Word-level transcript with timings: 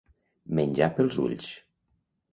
Menjar 0.59 0.89
pels 1.01 1.21
ulls. 1.27 1.53